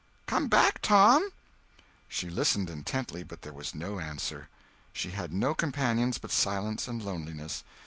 [0.25, 1.29] Come back, Tom!"
[2.09, 4.49] She listened intently, but there was no answer.
[4.93, 7.63] She had no companions but silence and loneliness.